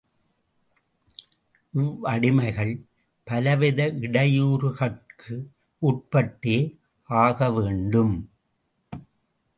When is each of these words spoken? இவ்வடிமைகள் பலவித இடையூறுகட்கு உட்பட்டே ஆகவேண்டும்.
இவ்வடிமைகள் 1.73 2.73
பலவித 3.23 3.87
இடையூறுகட்கு 4.01 5.35
உட்பட்டே 5.81 6.57
ஆகவேண்டும். 7.09 8.15